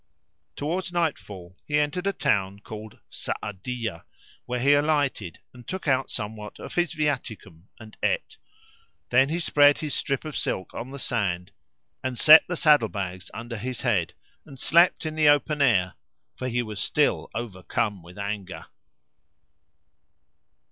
[0.55, 4.03] Towards night fall he entered a town called Sa'adiyah [FN#376]
[4.47, 8.37] where he alighted and took out somewhat of his viaticum and ate;
[9.11, 11.51] then he spread his strip of silk on the sand
[12.03, 15.93] and set the saddle bags under his head and slept in the open air;
[16.35, 18.65] for he was still overcome with anger.